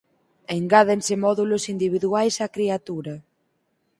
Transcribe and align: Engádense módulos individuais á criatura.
Engádense 0.59 1.13
módulos 1.25 1.63
individuais 1.73 2.35
á 2.45 2.47
criatura. 2.55 3.15